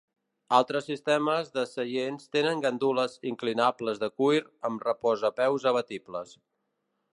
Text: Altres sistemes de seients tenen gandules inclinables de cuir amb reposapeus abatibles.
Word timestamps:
Altres 0.59 0.87
sistemes 0.91 1.51
de 1.57 1.65
seients 1.71 2.25
tenen 2.37 2.63
gandules 2.65 3.19
inclinables 3.33 4.03
de 4.05 4.11
cuir 4.23 4.43
amb 4.71 4.89
reposapeus 4.89 5.71
abatibles. 5.75 6.37